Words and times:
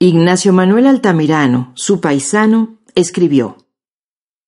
Ignacio 0.00 0.52
Manuel 0.52 0.86
Altamirano, 0.86 1.72
su 1.74 2.00
paisano, 2.00 2.78
escribió. 2.94 3.56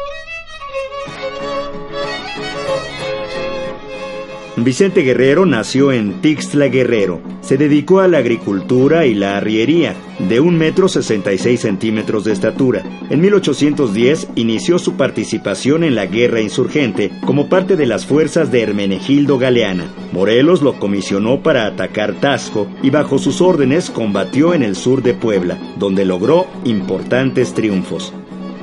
Vicente 4.65 5.02
Guerrero 5.02 5.45
nació 5.45 5.92
en 5.92 6.23
Tixla 6.23 6.69
Guerrero. 6.69 7.20
Se 7.42 7.59
dedicó 7.59 8.01
a 8.01 8.09
la 8.09 8.19
agricultura 8.19 9.04
y 9.04 9.13
la 9.13 9.37
arriería, 9.37 9.95
de 10.18 10.40
un 10.40 10.57
metro 10.57 10.88
sesenta 10.88 11.35
y 11.35 11.38
seis 11.38 11.60
centímetros 11.60 12.24
de 12.24 12.32
estatura. 12.32 12.82
En 13.10 13.21
1810 13.21 14.29
inició 14.35 14.79
su 14.79 14.96
participación 14.96 15.85
en 15.85 15.95
la 15.95 16.07
guerra 16.07 16.40
insurgente 16.40 17.13
como 17.26 17.51
parte 17.51 17.76
de 17.76 17.85
las 17.85 18.07
fuerzas 18.07 18.51
de 18.51 18.63
Hermenegildo 18.63 19.37
Galeana. 19.37 19.90
Morelos 20.13 20.63
lo 20.63 20.79
comisionó 20.79 21.43
para 21.43 21.66
atacar 21.66 22.15
Tasco 22.15 22.66
y 22.82 22.88
bajo 22.88 23.18
sus 23.18 23.43
órdenes 23.43 23.91
combatió 23.91 24.54
en 24.54 24.63
el 24.63 24.74
sur 24.74 25.02
de 25.02 25.13
Puebla, 25.13 25.59
donde 25.79 26.07
logró 26.07 26.46
importantes 26.65 27.52
triunfos. 27.52 28.15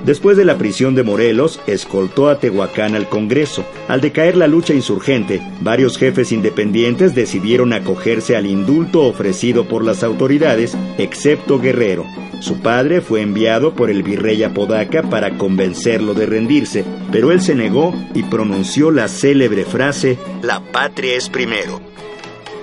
Después 0.05 0.35
de 0.35 0.43
la 0.43 0.57
prisión 0.57 0.95
de 0.95 1.03
Morelos, 1.03 1.61
escoltó 1.65 2.27
a 2.27 2.37
Tehuacán 2.37 2.93
al 2.93 3.07
Congreso. 3.07 3.63
Al 3.87 4.01
decaer 4.01 4.35
la 4.35 4.47
lucha 4.47 4.73
insurgente, 4.73 5.41
varios 5.61 5.97
jefes 5.97 6.33
independientes 6.33 7.15
decidieron 7.15 7.71
acogerse 7.71 8.35
al 8.35 8.45
indulto 8.45 9.03
ofrecido 9.03 9.65
por 9.65 9.85
las 9.85 10.03
autoridades, 10.03 10.75
excepto 10.97 11.57
Guerrero. 11.57 12.05
Su 12.41 12.59
padre 12.59 12.99
fue 12.99 13.21
enviado 13.21 13.73
por 13.73 13.89
el 13.89 14.03
virrey 14.03 14.43
Apodaca 14.43 15.03
para 15.03 15.37
convencerlo 15.37 16.13
de 16.13 16.25
rendirse, 16.25 16.83
pero 17.09 17.31
él 17.31 17.39
se 17.39 17.55
negó 17.55 17.93
y 18.13 18.23
pronunció 18.23 18.91
la 18.91 19.07
célebre 19.07 19.63
frase, 19.63 20.17
La 20.41 20.59
patria 20.59 21.15
es 21.15 21.29
primero. 21.29 21.79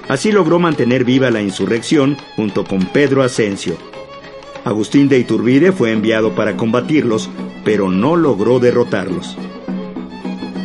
Así 0.08 0.32
logró 0.32 0.58
mantener 0.58 1.04
viva 1.04 1.30
la 1.30 1.40
insurrección 1.40 2.18
junto 2.36 2.64
con 2.64 2.84
Pedro 2.86 3.22
Asensio, 3.22 3.78
Agustín 4.64 5.08
de 5.08 5.18
Iturbide 5.18 5.72
fue 5.72 5.92
enviado 5.92 6.34
para 6.34 6.56
combatirlos, 6.56 7.30
pero 7.64 7.90
no 7.90 8.16
logró 8.16 8.60
derrotarlos. 8.60 9.36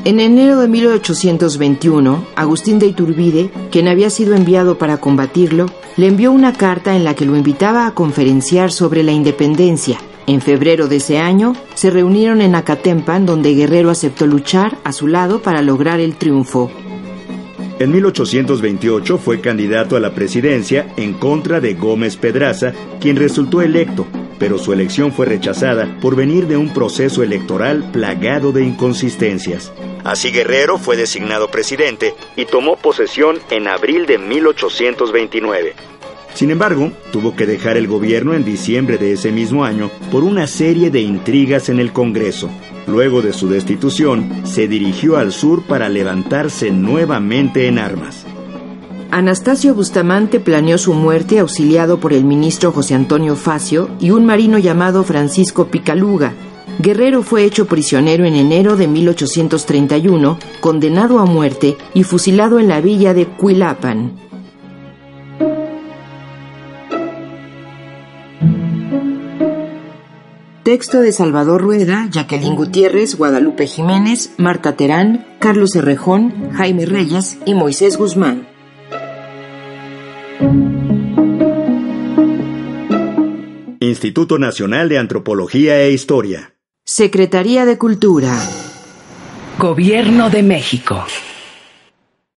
En 0.03 0.19
enero 0.19 0.59
de 0.59 0.67
1821, 0.67 2.25
Agustín 2.35 2.77
de 2.77 2.87
Iturbide, 2.87 3.49
quien 3.71 3.87
había 3.87 4.09
sido 4.09 4.35
enviado 4.35 4.77
para 4.77 4.97
combatirlo, 4.97 5.65
le 5.97 6.07
envió 6.07 6.31
una 6.31 6.53
carta 6.53 6.95
en 6.95 7.03
la 7.03 7.15
que 7.15 7.25
lo 7.25 7.35
invitaba 7.35 7.87
a 7.87 7.93
conferenciar 7.93 8.71
sobre 8.71 9.01
la 9.01 9.13
independencia. 9.13 9.97
En 10.27 10.41
febrero 10.41 10.87
de 10.87 10.97
ese 10.97 11.17
año, 11.17 11.53
se 11.73 11.89
reunieron 11.89 12.41
en 12.41 12.53
Acatempan, 12.53 13.25
donde 13.25 13.55
Guerrero 13.55 13.89
aceptó 13.89 14.27
luchar 14.27 14.77
a 14.83 14.91
su 14.91 15.07
lado 15.07 15.41
para 15.41 15.61
lograr 15.61 15.99
el 15.99 16.15
triunfo. 16.15 16.69
En 17.77 17.91
1828 17.91 19.17
fue 19.17 19.41
candidato 19.41 19.97
a 19.97 19.99
la 19.99 20.13
presidencia 20.13 20.87
en 20.95 21.13
contra 21.13 21.59
de 21.59 21.73
Gómez 21.73 22.15
Pedraza, 22.15 22.71
quien 23.01 23.17
resultó 23.17 23.61
electo, 23.61 24.07
pero 24.39 24.57
su 24.57 24.71
elección 24.71 25.11
fue 25.11 25.25
rechazada 25.25 25.97
por 25.99 26.15
venir 26.15 26.47
de 26.47 26.55
un 26.55 26.73
proceso 26.73 27.21
electoral 27.21 27.91
plagado 27.91 28.53
de 28.53 28.63
inconsistencias. 28.63 29.73
Así 30.05 30.31
Guerrero 30.31 30.77
fue 30.77 30.95
designado 30.95 31.49
presidente 31.51 32.15
y 32.37 32.45
tomó 32.45 32.77
posesión 32.77 33.39
en 33.49 33.67
abril 33.67 34.05
de 34.05 34.19
1829. 34.19 35.94
Sin 36.35 36.51
embargo, 36.51 36.91
tuvo 37.13 37.33
que 37.33 37.45
dejar 37.45 37.77
el 37.77 37.87
gobierno 37.87 38.33
en 38.33 38.43
diciembre 38.43 38.97
de 38.97 39.13
ese 39.13 39.31
mismo 39.31 39.63
año 39.63 39.89
por 40.11 40.25
una 40.25 40.47
serie 40.47 40.91
de 40.91 40.99
intrigas 40.99 41.69
en 41.69 41.79
el 41.79 41.93
Congreso. 41.93 42.49
Luego 42.87 43.21
de 43.21 43.31
su 43.31 43.47
destitución, 43.47 44.41
se 44.43 44.67
dirigió 44.67 45.15
al 45.15 45.31
sur 45.31 45.63
para 45.63 45.87
levantarse 45.87 46.71
nuevamente 46.71 47.67
en 47.67 47.79
armas. 47.79 48.25
Anastasio 49.11 49.73
Bustamante 49.73 50.41
planeó 50.41 50.77
su 50.77 50.93
muerte 50.93 51.39
auxiliado 51.39 52.01
por 52.01 52.11
el 52.11 52.25
ministro 52.25 52.73
José 52.73 52.95
Antonio 52.95 53.37
Facio 53.37 53.89
y 54.01 54.11
un 54.11 54.25
marino 54.25 54.57
llamado 54.57 55.05
Francisco 55.05 55.67
Picaluga. 55.67 56.33
Guerrero 56.79 57.23
fue 57.23 57.45
hecho 57.45 57.65
prisionero 57.65 58.25
en 58.25 58.35
enero 58.35 58.75
de 58.75 58.89
1831, 58.89 60.37
condenado 60.59 61.19
a 61.19 61.25
muerte 61.25 61.77
y 61.93 62.03
fusilado 62.03 62.59
en 62.59 62.67
la 62.67 62.81
villa 62.81 63.13
de 63.13 63.25
Cuilapan. 63.25 64.24
Texto 70.65 71.01
de 71.01 71.11
Salvador 71.11 71.61
Rueda, 71.61 72.07
Jacqueline 72.09 72.55
Gutiérrez, 72.55 73.17
Guadalupe 73.17 73.67
Jiménez, 73.67 74.33
Marta 74.37 74.75
Terán, 74.75 75.23
Carlos 75.37 75.75
Herrejón, 75.75 76.49
Jaime 76.53 76.87
Reyes 76.87 77.37
y 77.45 77.53
Moisés 77.53 77.97
Guzmán. 77.97 78.47
Instituto 83.79 84.39
Nacional 84.39 84.89
de 84.89 84.97
Antropología 84.97 85.79
e 85.81 85.91
Historia. 85.91 86.55
Secretaría 86.83 87.65
de 87.65 87.77
Cultura. 87.77 88.33
Gobierno 89.59 90.31
de 90.31 90.41
México. 90.41 91.05